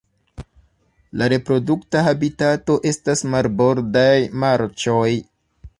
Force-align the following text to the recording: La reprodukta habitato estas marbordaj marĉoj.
La 1.21 1.27
reprodukta 1.33 2.03
habitato 2.07 2.79
estas 2.93 3.23
marbordaj 3.35 4.17
marĉoj. 4.45 5.09